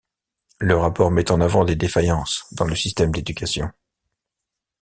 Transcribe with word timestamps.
Le 0.57 0.75
rapport 0.75 1.11
met 1.11 1.29
en 1.29 1.41
avant 1.41 1.63
des 1.63 1.75
défaillances 1.75 2.45
dans 2.53 2.65
le 2.65 2.75
système 2.75 3.11
d'éducation. 3.11 3.69